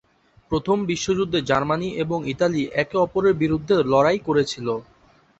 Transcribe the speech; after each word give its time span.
প্রথম 0.51 0.77
বিশ্বযুদ্ধে 0.85 1.39
জার্মানি 1.49 1.89
এবং 2.03 2.19
ইতালি 2.33 2.61
একে 2.73 2.97
অপরের 2.97 3.33
বিরুদ্ধে 3.41 3.75
লড়াই 3.85 4.19
করেছিল। 4.27 4.67